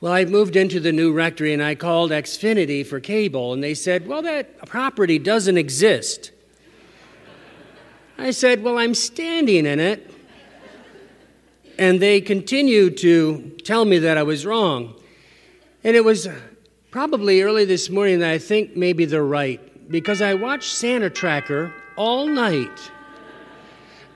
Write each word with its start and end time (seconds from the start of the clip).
Well, 0.00 0.12
I 0.12 0.24
moved 0.24 0.54
into 0.54 0.78
the 0.78 0.92
new 0.92 1.12
rectory 1.12 1.52
and 1.52 1.62
I 1.62 1.74
called 1.74 2.12
Xfinity 2.12 2.86
for 2.86 3.00
cable, 3.00 3.52
and 3.52 3.62
they 3.62 3.74
said, 3.74 4.06
Well, 4.06 4.22
that 4.22 4.64
property 4.66 5.18
doesn't 5.18 5.58
exist. 5.58 6.30
I 8.16 8.30
said, 8.30 8.62
Well, 8.62 8.78
I'm 8.78 8.94
standing 8.94 9.66
in 9.66 9.80
it. 9.80 10.08
And 11.78 12.00
they 12.00 12.20
continued 12.20 12.96
to 12.98 13.56
tell 13.64 13.84
me 13.84 13.98
that 14.00 14.16
I 14.18 14.24
was 14.24 14.44
wrong. 14.44 14.94
And 15.84 15.96
it 15.96 16.04
was 16.04 16.28
probably 16.90 17.42
early 17.42 17.64
this 17.64 17.88
morning 17.90 18.18
that 18.20 18.30
I 18.30 18.38
think 18.38 18.76
maybe 18.76 19.04
they're 19.04 19.24
right 19.24 19.90
because 19.90 20.20
I 20.20 20.34
watched 20.34 20.72
Santa 20.72 21.10
Tracker 21.10 21.72
all 21.96 22.26
night. 22.26 22.90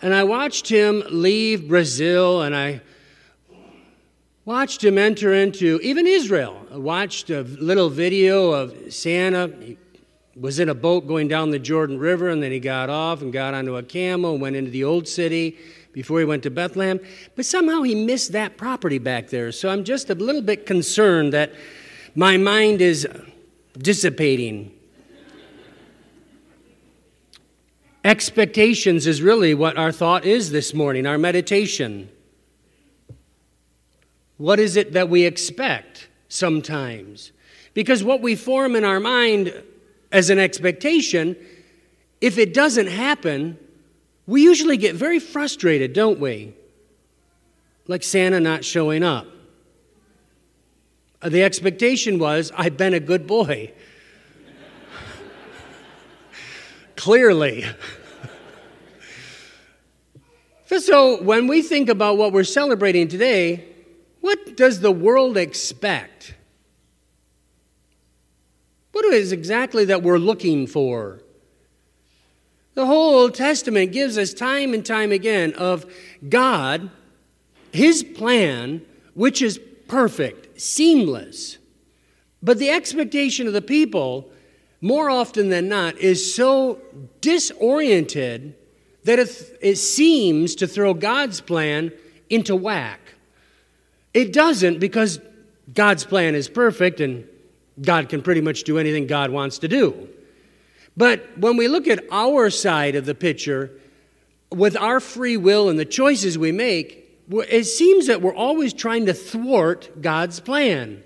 And 0.00 0.12
I 0.12 0.24
watched 0.24 0.68
him 0.68 1.04
leave 1.10 1.68
Brazil 1.68 2.42
and 2.42 2.54
I 2.54 2.80
watched 4.44 4.82
him 4.82 4.98
enter 4.98 5.32
into 5.32 5.78
even 5.82 6.06
Israel. 6.06 6.66
Watched 6.70 7.30
a 7.30 7.42
little 7.42 7.88
video 7.88 8.50
of 8.50 8.92
Santa. 8.92 9.52
He 9.60 9.78
was 10.34 10.58
in 10.58 10.68
a 10.68 10.74
boat 10.74 11.06
going 11.06 11.28
down 11.28 11.50
the 11.50 11.58
Jordan 11.58 11.98
River 11.98 12.28
and 12.28 12.42
then 12.42 12.50
he 12.50 12.60
got 12.60 12.90
off 12.90 13.22
and 13.22 13.32
got 13.32 13.54
onto 13.54 13.76
a 13.76 13.82
camel 13.82 14.32
and 14.32 14.40
went 14.42 14.56
into 14.56 14.70
the 14.70 14.84
old 14.84 15.06
city 15.06 15.58
before 15.92 16.18
he 16.18 16.24
went 16.24 16.42
to 16.42 16.50
Bethlehem. 16.50 16.98
But 17.36 17.44
somehow 17.46 17.82
he 17.82 17.94
missed 17.94 18.32
that 18.32 18.56
property 18.56 18.98
back 18.98 19.28
there. 19.28 19.52
So 19.52 19.68
I'm 19.68 19.84
just 19.84 20.10
a 20.10 20.14
little 20.14 20.42
bit 20.42 20.66
concerned 20.66 21.32
that 21.34 21.52
my 22.14 22.36
mind 22.36 22.80
is 22.80 23.06
dissipating. 23.78 24.72
Expectations 28.04 29.06
is 29.06 29.22
really 29.22 29.54
what 29.54 29.76
our 29.76 29.92
thought 29.92 30.24
is 30.24 30.50
this 30.50 30.74
morning, 30.74 31.06
our 31.06 31.18
meditation. 31.18 32.08
What 34.42 34.58
is 34.58 34.74
it 34.74 34.94
that 34.94 35.08
we 35.08 35.24
expect 35.24 36.08
sometimes? 36.28 37.30
Because 37.74 38.02
what 38.02 38.20
we 38.20 38.34
form 38.34 38.74
in 38.74 38.82
our 38.82 38.98
mind 38.98 39.54
as 40.10 40.30
an 40.30 40.40
expectation, 40.40 41.36
if 42.20 42.38
it 42.38 42.52
doesn't 42.52 42.88
happen, 42.88 43.56
we 44.26 44.42
usually 44.42 44.76
get 44.76 44.96
very 44.96 45.20
frustrated, 45.20 45.92
don't 45.92 46.18
we? 46.18 46.54
Like 47.86 48.02
Santa 48.02 48.40
not 48.40 48.64
showing 48.64 49.04
up. 49.04 49.28
The 51.24 51.44
expectation 51.44 52.18
was, 52.18 52.50
I've 52.56 52.76
been 52.76 52.94
a 52.94 53.00
good 53.00 53.28
boy. 53.28 53.72
Clearly. 56.96 57.64
so, 60.80 61.22
when 61.22 61.46
we 61.46 61.62
think 61.62 61.88
about 61.88 62.16
what 62.16 62.32
we're 62.32 62.42
celebrating 62.42 63.06
today, 63.06 63.68
what 64.22 64.56
does 64.56 64.80
the 64.80 64.92
world 64.92 65.36
expect? 65.36 66.34
What 68.92 69.04
is 69.06 69.32
exactly 69.32 69.84
that 69.86 70.02
we're 70.02 70.18
looking 70.18 70.66
for? 70.66 71.20
The 72.74 72.86
whole 72.86 73.20
Old 73.20 73.34
Testament 73.34 73.92
gives 73.92 74.16
us 74.16 74.32
time 74.32 74.72
and 74.72 74.86
time 74.86 75.12
again 75.12 75.52
of 75.54 75.92
God, 76.26 76.88
His 77.72 78.02
plan, 78.02 78.82
which 79.14 79.42
is 79.42 79.60
perfect, 79.88 80.60
seamless. 80.60 81.58
But 82.42 82.58
the 82.58 82.70
expectation 82.70 83.46
of 83.48 83.52
the 83.52 83.60
people, 83.60 84.30
more 84.80 85.10
often 85.10 85.48
than 85.48 85.68
not, 85.68 85.98
is 85.98 86.34
so 86.34 86.80
disoriented 87.20 88.54
that 89.04 89.18
it, 89.18 89.58
it 89.60 89.76
seems 89.76 90.54
to 90.54 90.68
throw 90.68 90.94
God's 90.94 91.40
plan 91.40 91.92
into 92.30 92.54
whack. 92.54 93.01
It 94.14 94.32
doesn't 94.32 94.78
because 94.78 95.20
God's 95.72 96.04
plan 96.04 96.34
is 96.34 96.48
perfect 96.48 97.00
and 97.00 97.26
God 97.80 98.08
can 98.08 98.22
pretty 98.22 98.40
much 98.40 98.64
do 98.64 98.78
anything 98.78 99.06
God 99.06 99.30
wants 99.30 99.58
to 99.58 99.68
do. 99.68 100.08
But 100.96 101.38
when 101.38 101.56
we 101.56 101.68
look 101.68 101.88
at 101.88 102.04
our 102.10 102.50
side 102.50 102.96
of 102.96 103.06
the 103.06 103.14
picture, 103.14 103.70
with 104.50 104.76
our 104.76 105.00
free 105.00 105.36
will 105.36 105.68
and 105.68 105.78
the 105.78 105.84
choices 105.84 106.36
we 106.36 106.52
make, 106.52 106.98
it 107.30 107.64
seems 107.64 108.08
that 108.08 108.20
we're 108.20 108.34
always 108.34 108.74
trying 108.74 109.06
to 109.06 109.14
thwart 109.14 110.02
God's 110.02 110.40
plan. 110.40 111.02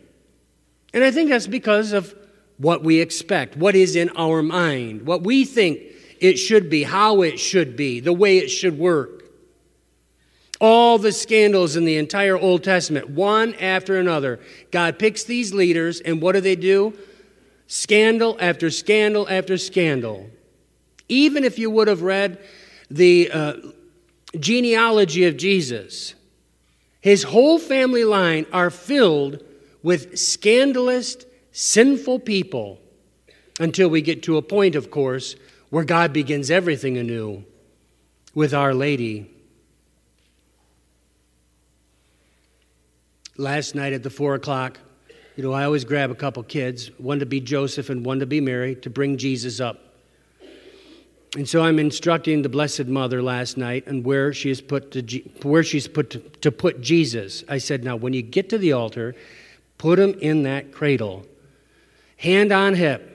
And 0.92 1.04
I 1.04 1.10
think 1.10 1.30
that's 1.30 1.46
because 1.46 1.92
of 1.92 2.14
what 2.58 2.82
we 2.82 3.00
expect, 3.00 3.56
what 3.56 3.76
is 3.76 3.96
in 3.96 4.10
our 4.16 4.42
mind, 4.42 5.06
what 5.06 5.22
we 5.22 5.44
think 5.44 5.80
it 6.20 6.36
should 6.36 6.70
be, 6.70 6.82
how 6.82 7.22
it 7.22 7.38
should 7.38 7.76
be, 7.76 8.00
the 8.00 8.12
way 8.12 8.38
it 8.38 8.48
should 8.48 8.78
work. 8.78 9.15
All 10.60 10.98
the 10.98 11.12
scandals 11.12 11.76
in 11.76 11.84
the 11.84 11.96
entire 11.96 12.36
Old 12.36 12.64
Testament, 12.64 13.10
one 13.10 13.54
after 13.54 13.98
another. 13.98 14.40
God 14.70 14.98
picks 14.98 15.24
these 15.24 15.52
leaders, 15.52 16.00
and 16.00 16.22
what 16.22 16.32
do 16.32 16.40
they 16.40 16.56
do? 16.56 16.96
Scandal 17.66 18.36
after 18.40 18.70
scandal 18.70 19.28
after 19.28 19.58
scandal. 19.58 20.30
Even 21.08 21.44
if 21.44 21.58
you 21.58 21.70
would 21.70 21.88
have 21.88 22.02
read 22.02 22.38
the 22.90 23.30
uh, 23.30 23.54
genealogy 24.38 25.24
of 25.24 25.36
Jesus, 25.36 26.14
his 27.00 27.24
whole 27.24 27.58
family 27.58 28.04
line 28.04 28.46
are 28.52 28.70
filled 28.70 29.44
with 29.82 30.18
scandalous, 30.18 31.16
sinful 31.52 32.20
people 32.20 32.80
until 33.60 33.88
we 33.88 34.00
get 34.00 34.22
to 34.24 34.36
a 34.36 34.42
point, 34.42 34.74
of 34.74 34.90
course, 34.90 35.36
where 35.70 35.84
God 35.84 36.12
begins 36.12 36.50
everything 36.50 36.96
anew 36.96 37.44
with 38.34 38.52
Our 38.52 38.74
Lady. 38.74 39.30
Last 43.38 43.74
night 43.74 43.92
at 43.92 44.02
the 44.02 44.10
four 44.10 44.34
o'clock, 44.34 44.78
you 45.36 45.42
know, 45.42 45.52
I 45.52 45.64
always 45.64 45.84
grab 45.84 46.10
a 46.10 46.14
couple 46.14 46.42
kids, 46.42 46.90
one 46.98 47.18
to 47.18 47.26
be 47.26 47.40
Joseph 47.40 47.90
and 47.90 48.04
one 48.04 48.20
to 48.20 48.26
be 48.26 48.40
Mary, 48.40 48.74
to 48.76 48.90
bring 48.90 49.18
Jesus 49.18 49.60
up. 49.60 49.80
And 51.36 51.46
so 51.46 51.62
I'm 51.62 51.78
instructing 51.78 52.40
the 52.40 52.48
Blessed 52.48 52.86
Mother 52.86 53.22
last 53.22 53.58
night 53.58 53.86
and 53.86 54.02
where 54.02 54.32
she 54.32 54.48
is 54.48 54.62
put 54.62 54.90
to 54.92 55.02
where 55.42 55.62
she's 55.62 55.86
put 55.86 56.08
to, 56.10 56.20
to 56.20 56.50
put 56.50 56.80
Jesus. 56.80 57.44
I 57.48 57.58
said, 57.58 57.84
now 57.84 57.96
when 57.96 58.14
you 58.14 58.22
get 58.22 58.48
to 58.50 58.58
the 58.58 58.72
altar, 58.72 59.14
put 59.76 59.98
him 59.98 60.14
in 60.20 60.44
that 60.44 60.72
cradle, 60.72 61.26
hand 62.16 62.52
on 62.52 62.74
hip. 62.74 63.12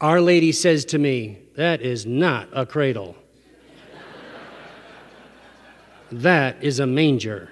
Our 0.00 0.20
Lady 0.20 0.50
says 0.50 0.84
to 0.86 0.98
me, 0.98 1.38
that 1.54 1.80
is 1.80 2.04
not 2.06 2.48
a 2.52 2.66
cradle. 2.66 3.14
that 6.10 6.62
is 6.62 6.80
a 6.80 6.86
manger. 6.86 7.50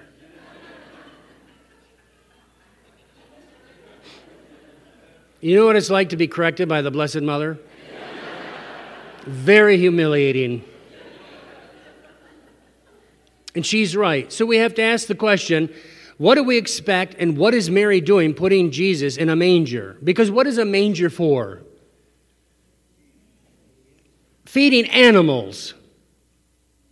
You 5.39 5.55
know 5.55 5.65
what 5.65 5.75
it's 5.75 5.89
like 5.89 6.09
to 6.09 6.17
be 6.17 6.27
corrected 6.27 6.67
by 6.67 6.81
the 6.81 6.89
Blessed 6.89 7.21
Mother? 7.21 7.59
Very 9.25 9.77
humiliating. 9.77 10.63
And 13.53 13.65
she's 13.65 13.95
right. 13.95 14.31
So 14.31 14.45
we 14.45 14.57
have 14.57 14.73
to 14.75 14.81
ask 14.81 15.07
the 15.07 15.15
question 15.15 15.73
what 16.17 16.33
do 16.35 16.43
we 16.43 16.57
expect, 16.57 17.15
and 17.19 17.37
what 17.37 17.53
is 17.53 17.69
Mary 17.69 18.01
doing 18.01 18.33
putting 18.33 18.71
Jesus 18.71 19.17
in 19.17 19.29
a 19.29 19.35
manger? 19.35 19.97
Because 20.03 20.31
what 20.31 20.47
is 20.47 20.57
a 20.57 20.65
manger 20.65 21.11
for? 21.11 21.61
Feeding 24.45 24.89
animals. 24.89 25.75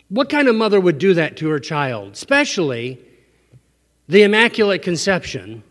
What 0.10 0.30
kind 0.30 0.48
of 0.48 0.56
mother 0.56 0.80
would 0.80 1.00
do 1.00 1.16
that 1.16 1.38
to 1.38 1.50
her 1.50 1.60
child? 1.60 2.14
Especially 2.14 3.00
the 4.08 4.22
Immaculate 4.22 4.84
Conception 4.84 5.64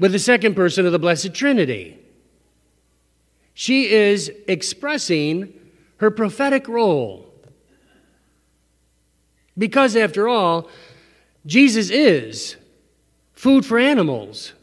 with 0.00 0.12
the 0.12 0.18
second 0.18 0.56
person 0.56 0.86
of 0.86 0.92
the 0.92 0.98
Blessed 0.98 1.34
Trinity. 1.34 1.98
She 3.52 3.90
is 3.90 4.32
expressing 4.48 5.52
her 5.98 6.10
prophetic 6.10 6.66
role. 6.66 7.32
Because, 9.56 9.94
after 9.94 10.26
all, 10.26 10.68
Jesus 11.44 11.90
is 11.90 12.56
food 13.34 13.66
for 13.66 13.78
animals. 13.78 14.54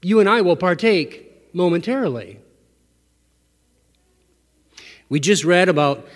You 0.00 0.18
and 0.18 0.28
I 0.28 0.40
will 0.40 0.56
partake 0.56 1.54
momentarily. 1.54 2.40
We 5.10 5.20
just 5.20 5.44
read 5.44 5.68
about 5.68 6.06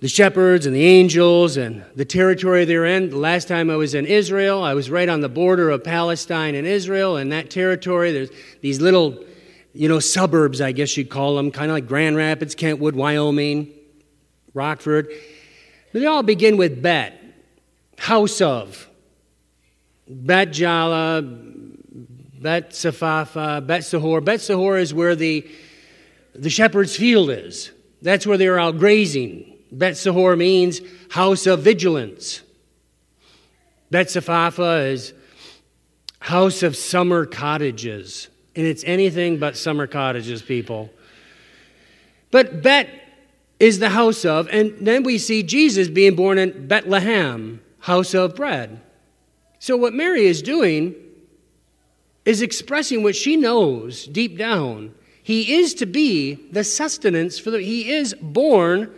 the 0.00 0.08
shepherds 0.08 0.64
and 0.66 0.74
the 0.74 0.84
angels 0.84 1.56
and 1.56 1.84
the 1.96 2.04
territory 2.04 2.64
they're 2.64 2.84
in. 2.84 3.10
The 3.10 3.16
last 3.16 3.48
time 3.48 3.68
I 3.68 3.76
was 3.76 3.94
in 3.94 4.06
Israel, 4.06 4.62
I 4.62 4.74
was 4.74 4.90
right 4.90 5.08
on 5.08 5.20
the 5.20 5.28
border 5.28 5.70
of 5.70 5.82
Palestine 5.82 6.54
and 6.54 6.66
Israel, 6.66 7.16
and 7.16 7.32
that 7.32 7.50
territory, 7.50 8.12
there's 8.12 8.30
these 8.60 8.80
little, 8.80 9.24
you 9.72 9.88
know, 9.88 9.98
suburbs, 9.98 10.60
I 10.60 10.72
guess 10.72 10.96
you'd 10.96 11.10
call 11.10 11.34
them, 11.34 11.50
kind 11.50 11.70
of 11.70 11.74
like 11.74 11.88
Grand 11.88 12.16
Rapids, 12.16 12.54
Kentwood, 12.54 12.94
Wyoming, 12.94 13.72
Rockford. 14.54 15.10
They 15.92 16.06
all 16.06 16.22
begin 16.22 16.56
with 16.56 16.80
Bet, 16.80 17.20
house 17.96 18.40
of, 18.40 18.88
Bet 20.06 20.52
Jala, 20.52 21.22
Bet 21.22 22.72
Safafa, 22.72 23.60
Bet 23.66 23.82
Sahor. 23.84 24.20
Bet 24.20 24.40
Sahor 24.40 24.78
is 24.78 24.94
where 24.94 25.16
the, 25.16 25.46
the 26.34 26.50
shepherd's 26.50 26.96
field 26.96 27.30
is. 27.30 27.72
That's 28.00 28.26
where 28.26 28.38
they're 28.38 28.60
out 28.60 28.78
grazing. 28.78 29.57
Bet 29.70 29.96
Sahor 29.96 30.36
means 30.36 30.80
house 31.10 31.46
of 31.46 31.60
vigilance. 31.60 32.42
Bet 33.90 34.14
is 34.14 35.14
house 36.20 36.62
of 36.62 36.76
summer 36.76 37.26
cottages. 37.26 38.28
And 38.56 38.66
it's 38.66 38.82
anything 38.84 39.38
but 39.38 39.56
summer 39.56 39.86
cottages, 39.86 40.42
people. 40.42 40.90
But 42.30 42.62
Bet 42.62 42.88
is 43.60 43.78
the 43.78 43.88
house 43.88 44.24
of, 44.24 44.48
and 44.48 44.74
then 44.80 45.02
we 45.02 45.18
see 45.18 45.42
Jesus 45.42 45.88
being 45.88 46.14
born 46.14 46.38
in 46.38 46.66
Bethlehem, 46.68 47.60
house 47.80 48.14
of 48.14 48.36
bread. 48.36 48.80
So, 49.58 49.76
what 49.76 49.94
Mary 49.94 50.26
is 50.26 50.42
doing 50.42 50.94
is 52.24 52.42
expressing 52.42 53.02
what 53.02 53.16
she 53.16 53.36
knows 53.36 54.06
deep 54.06 54.36
down. 54.38 54.94
He 55.22 55.54
is 55.54 55.74
to 55.74 55.86
be 55.86 56.34
the 56.52 56.64
sustenance 56.64 57.38
for 57.38 57.50
the, 57.50 57.60
he 57.60 57.90
is 57.90 58.14
born 58.14 58.92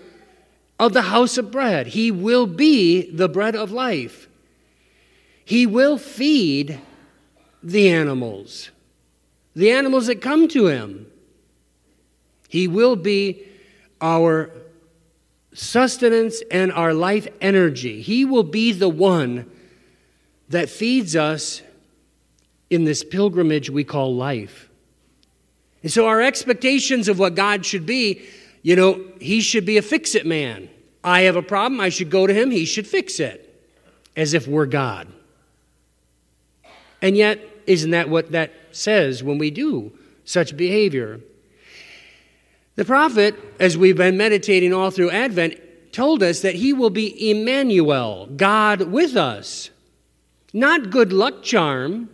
of 0.80 0.94
the 0.94 1.02
house 1.02 1.36
of 1.36 1.50
bread. 1.50 1.88
He 1.88 2.10
will 2.10 2.46
be 2.46 3.02
the 3.10 3.28
bread 3.28 3.54
of 3.54 3.70
life. 3.70 4.28
He 5.44 5.66
will 5.66 5.98
feed 5.98 6.80
the 7.62 7.90
animals, 7.90 8.70
the 9.54 9.70
animals 9.70 10.06
that 10.06 10.22
come 10.22 10.48
to 10.48 10.68
him. 10.68 11.06
He 12.48 12.66
will 12.66 12.96
be 12.96 13.46
our 14.00 14.50
sustenance 15.52 16.42
and 16.50 16.72
our 16.72 16.94
life 16.94 17.28
energy. 17.42 18.00
He 18.00 18.24
will 18.24 18.42
be 18.42 18.72
the 18.72 18.88
one 18.88 19.50
that 20.48 20.70
feeds 20.70 21.14
us 21.14 21.60
in 22.70 22.84
this 22.84 23.04
pilgrimage 23.04 23.68
we 23.68 23.84
call 23.84 24.16
life. 24.16 24.70
And 25.82 25.92
so, 25.92 26.06
our 26.06 26.22
expectations 26.22 27.08
of 27.08 27.18
what 27.18 27.34
God 27.34 27.66
should 27.66 27.84
be, 27.84 28.22
you 28.62 28.76
know, 28.76 29.02
He 29.20 29.40
should 29.40 29.66
be 29.66 29.76
a 29.76 29.82
fix 29.82 30.14
it 30.14 30.26
man. 30.26 30.68
I 31.02 31.22
have 31.22 31.36
a 31.36 31.42
problem, 31.42 31.80
I 31.80 31.88
should 31.88 32.10
go 32.10 32.26
to 32.26 32.34
Him, 32.34 32.50
He 32.50 32.64
should 32.64 32.86
fix 32.86 33.20
it, 33.20 33.46
as 34.16 34.34
if 34.34 34.46
we're 34.46 34.66
God. 34.66 35.08
And 37.02 37.16
yet, 37.16 37.40
isn't 37.66 37.90
that 37.90 38.08
what 38.08 38.32
that 38.32 38.52
says 38.72 39.22
when 39.22 39.38
we 39.38 39.50
do 39.50 39.92
such 40.24 40.56
behavior? 40.56 41.20
The 42.76 42.84
prophet, 42.84 43.34
as 43.58 43.76
we've 43.76 43.96
been 43.96 44.16
meditating 44.16 44.72
all 44.72 44.90
through 44.90 45.10
Advent, 45.10 45.92
told 45.92 46.22
us 46.22 46.40
that 46.40 46.54
he 46.54 46.72
will 46.72 46.90
be 46.90 47.30
Emmanuel, 47.30 48.26
God 48.36 48.82
with 48.82 49.16
us. 49.16 49.70
Not 50.52 50.90
good 50.90 51.12
luck 51.12 51.42
charm, 51.42 52.10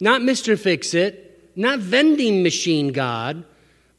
not 0.00 0.20
Mr. 0.20 0.58
Fix 0.58 0.94
It, 0.94 1.50
not 1.56 1.78
vending 1.78 2.42
machine 2.42 2.92
God, 2.92 3.44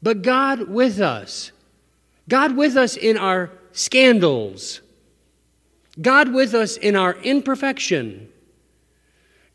but 0.02 0.22
God 0.22 0.68
with 0.68 1.00
us. 1.00 1.52
God 2.28 2.56
with 2.56 2.76
us 2.76 2.96
in 2.96 3.16
our 3.16 3.50
scandals. 3.72 4.80
God 6.00 6.32
with 6.32 6.54
us 6.54 6.76
in 6.76 6.94
our 6.94 7.14
imperfection. 7.22 8.28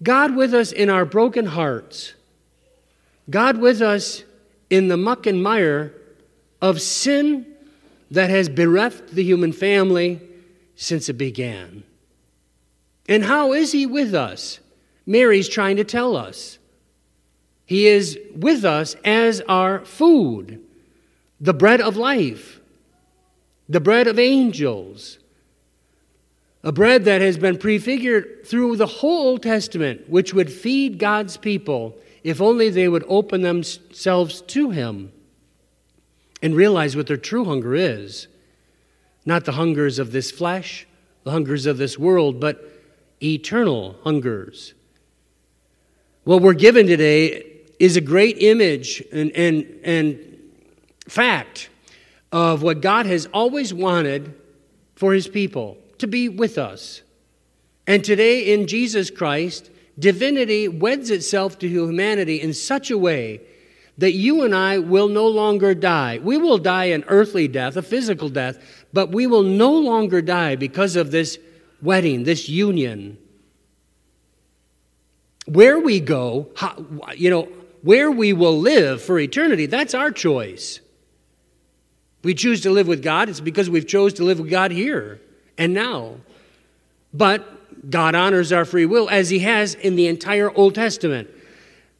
God 0.02 0.36
with 0.36 0.54
us 0.54 0.72
in 0.72 0.90
our 0.90 1.06
broken 1.06 1.46
hearts. 1.46 2.14
God 3.30 3.58
with 3.60 3.82
us 3.82 4.24
in 4.70 4.88
the 4.90 4.98
muck 4.98 5.26
and 5.26 5.42
mire 5.42 5.94
of 6.62 6.82
sin 6.82 7.46
that 8.12 8.30
has 8.30 8.50
bereft 8.50 9.10
the 9.10 9.24
human 9.24 9.54
family 9.54 10.20
since 10.76 11.08
it 11.10 11.14
began. 11.14 11.84
And 13.08 13.24
how 13.24 13.54
is 13.54 13.72
He 13.72 13.86
with 13.86 14.14
us? 14.14 14.60
Mary's 15.06 15.50
trying 15.50 15.78
to 15.78 15.84
tell 15.84 16.16
us. 16.16 16.58
He 17.66 17.88
is 17.88 18.20
with 18.36 18.66
us 18.66 18.96
as 19.06 19.42
our 19.48 19.86
food, 19.86 20.62
the 21.40 21.54
bread 21.54 21.82
of 21.82 21.98
life, 21.98 22.60
the 23.70 23.80
bread 23.80 24.08
of 24.08 24.20
angels, 24.20 25.20
a 26.64 26.72
bread 26.72 27.06
that 27.06 27.22
has 27.22 27.38
been 27.38 27.58
prefigured 27.58 28.46
through 28.46 28.78
the 28.78 28.86
whole 28.88 29.28
Old 29.30 29.44
Testament, 29.44 30.10
which 30.10 30.34
would 30.34 30.52
feed 30.52 30.98
God's 30.98 31.38
people 31.38 31.98
if 32.24 32.42
only 32.42 32.70
they 32.70 32.88
would 32.88 33.04
open 33.08 33.42
themselves 33.42 34.42
to 34.42 34.70
Him 34.70 35.12
and 36.42 36.56
realize 36.56 36.96
what 36.96 37.08
their 37.08 37.18
true 37.18 37.46
hunger 37.46 37.76
is. 37.76 38.28
Not 39.26 39.46
the 39.46 39.54
hungers 39.54 40.00
of 40.00 40.12
this 40.12 40.32
flesh, 40.32 40.86
the 41.24 41.32
hungers 41.32 41.66
of 41.66 41.78
this 41.78 41.98
world, 41.98 42.40
but 42.40 42.70
eternal 43.22 43.96
hungers. 44.04 44.74
What 46.26 46.42
we're 46.42 46.54
given 46.54 46.88
today 46.88 47.44
is 47.80 47.98
a 47.98 48.02
great 48.02 48.38
image 48.42 49.04
and, 49.12 49.32
and, 49.32 49.80
and 49.84 50.40
fact 51.08 51.70
of 52.34 52.64
what 52.64 52.82
God 52.82 53.06
has 53.06 53.28
always 53.28 53.74
wanted 53.74 54.34
for 54.96 55.14
his 55.14 55.28
people 55.28 55.78
to 56.00 56.08
be 56.08 56.28
with 56.28 56.58
us. 56.58 57.04
And 57.86 58.04
today, 58.04 58.54
in 58.54 58.66
Jesus 58.66 59.12
Christ, 59.12 59.70
divinity 60.00 60.68
weds 60.68 61.12
itself 61.12 61.60
to 61.60 61.70
humanity 61.70 62.42
in 62.42 62.54
such 62.54 62.90
a 62.90 62.98
way 62.98 63.42
that 64.00 64.14
you 64.14 64.44
and 64.44 64.56
I 64.56 64.80
will 64.80 65.10
no 65.10 65.28
longer 65.28 65.76
die. 65.76 66.20
We 66.24 66.38
will 66.38 66.58
die 66.58 66.86
an 66.86 67.04
earthly 67.08 67.48
death, 67.48 67.78
a 67.78 67.84
physical 67.84 68.30
death, 68.30 68.58
but 68.92 69.12
we 69.12 69.28
will 69.28 69.44
no 69.44 69.72
longer 69.72 70.20
die 70.20 70.56
because 70.56 70.96
of 70.96 71.12
this 71.12 71.38
wedding, 71.84 72.24
this 72.24 72.50
union. 72.50 73.20
Where 75.46 75.80
we 75.80 76.00
go, 76.00 76.50
how, 76.56 76.84
you 77.16 77.30
know, 77.30 77.48
where 77.84 78.10
we 78.10 78.34
will 78.34 78.58
live 78.58 79.04
for 79.04 79.20
eternity, 79.20 79.68
that's 79.68 79.94
our 79.94 80.10
choice. 80.10 80.80
We 82.24 82.34
choose 82.34 82.62
to 82.62 82.72
live 82.72 82.88
with 82.88 83.04
God, 83.04 83.30
it's 83.30 83.42
because 83.42 83.70
we've 83.70 83.88
chose 83.88 84.14
to 84.14 84.24
live 84.24 84.40
with 84.40 84.50
God 84.50 84.72
here 84.72 85.20
and 85.58 85.74
now. 85.74 86.16
But 87.14 87.90
God 87.90 88.16
honors 88.16 88.52
our 88.52 88.66
free 88.66 88.86
will 88.86 89.10
as 89.10 89.30
he 89.30 89.40
has 89.40 89.76
in 89.76 89.96
the 89.96 90.08
entire 90.08 90.52
Old 90.56 90.74
Testament. 90.74 91.30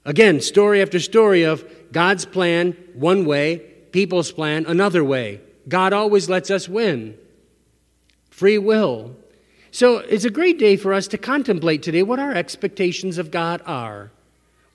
Again, 0.06 0.42
story 0.42 0.82
after 0.82 1.00
story 1.00 1.44
of 1.44 1.66
God's 1.92 2.26
plan 2.26 2.76
one 2.94 3.26
way, 3.26 3.58
people's 3.92 4.32
plan 4.32 4.66
another 4.66 5.04
way. 5.04 5.42
God 5.68 5.94
always 5.94 6.30
lets 6.30 6.50
us 6.50 6.68
win. 6.68 7.18
Free 8.30 8.58
will. 8.58 9.16
So 9.72 9.98
it's 9.98 10.26
a 10.26 10.30
great 10.30 10.60
day 10.60 10.76
for 10.76 10.94
us 10.94 11.08
to 11.08 11.18
contemplate 11.18 11.84
today 11.84 12.04
what 12.04 12.20
our 12.20 12.34
expectations 12.34 13.18
of 13.18 13.32
God 13.32 13.62
are. 13.66 14.12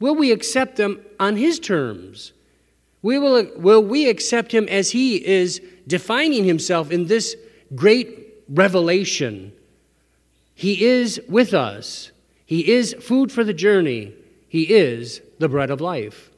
Will 0.00 0.14
we 0.14 0.32
accept 0.32 0.76
them 0.76 1.00
on 1.18 1.36
His 1.36 1.58
terms? 1.58 2.32
We 3.02 3.18
will, 3.18 3.50
will 3.56 3.82
we 3.82 4.08
accept 4.08 4.52
Him 4.52 4.68
as 4.68 4.90
He 4.90 5.24
is 5.24 5.60
defining 5.86 6.44
Himself 6.44 6.90
in 6.90 7.06
this 7.06 7.36
great 7.74 8.42
revelation? 8.48 9.52
He 10.54 10.84
is 10.84 11.20
with 11.28 11.54
us, 11.54 12.10
He 12.44 12.72
is 12.72 12.94
food 13.00 13.30
for 13.30 13.44
the 13.44 13.54
journey, 13.54 14.12
He 14.48 14.74
is 14.74 15.20
the 15.38 15.48
bread 15.48 15.70
of 15.70 15.80
life. 15.80 16.30